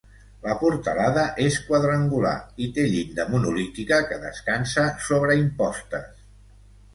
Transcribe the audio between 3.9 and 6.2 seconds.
que descansa sobre impostes.